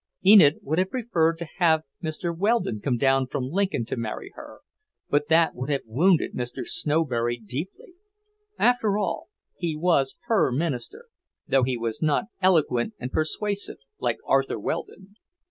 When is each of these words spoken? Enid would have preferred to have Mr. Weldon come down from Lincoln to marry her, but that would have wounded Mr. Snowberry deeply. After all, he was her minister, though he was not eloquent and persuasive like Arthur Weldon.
Enid 0.25 0.57
would 0.63 0.79
have 0.79 0.89
preferred 0.89 1.37
to 1.37 1.47
have 1.57 1.83
Mr. 2.03 2.35
Weldon 2.35 2.79
come 2.79 2.97
down 2.97 3.27
from 3.27 3.51
Lincoln 3.51 3.85
to 3.85 3.95
marry 3.95 4.31
her, 4.33 4.61
but 5.11 5.27
that 5.27 5.53
would 5.53 5.69
have 5.69 5.83
wounded 5.85 6.33
Mr. 6.33 6.65
Snowberry 6.65 7.37
deeply. 7.37 7.93
After 8.57 8.97
all, 8.97 9.29
he 9.59 9.75
was 9.77 10.17
her 10.23 10.51
minister, 10.51 11.05
though 11.47 11.61
he 11.61 11.77
was 11.77 12.01
not 12.01 12.25
eloquent 12.41 12.95
and 12.97 13.11
persuasive 13.11 13.77
like 13.99 14.17
Arthur 14.25 14.57
Weldon. 14.57 15.17